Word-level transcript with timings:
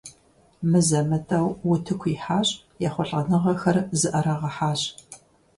Мызэ-мытӀэу 0.71 1.47
утыку 1.71 2.07
ихьащ, 2.13 2.47
ехъулӀэныгъэхэр 2.87 3.77
зыӀэрагъэхьащ. 3.99 4.81